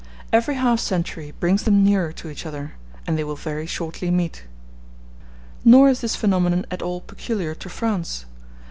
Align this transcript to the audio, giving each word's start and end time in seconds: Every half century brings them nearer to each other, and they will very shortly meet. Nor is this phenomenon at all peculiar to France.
Every 0.33 0.55
half 0.55 0.79
century 0.79 1.31
brings 1.39 1.61
them 1.61 1.83
nearer 1.83 2.11
to 2.11 2.27
each 2.31 2.47
other, 2.47 2.73
and 3.05 3.19
they 3.19 3.23
will 3.23 3.35
very 3.35 3.67
shortly 3.67 4.09
meet. 4.09 4.45
Nor 5.63 5.89
is 5.89 6.01
this 6.01 6.15
phenomenon 6.15 6.65
at 6.71 6.81
all 6.81 7.01
peculiar 7.01 7.53
to 7.53 7.69
France. 7.69 8.25